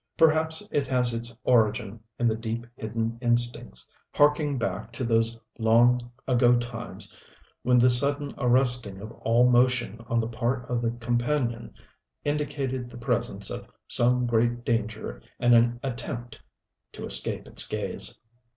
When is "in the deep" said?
2.17-2.65